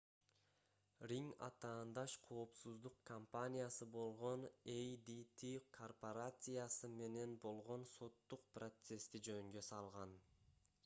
[1.09, 5.43] ринг атаандаш коопсуздук компаниясы болгон adt
[5.79, 10.17] корпорациясы менен болгон соттук процессти жөнгө салган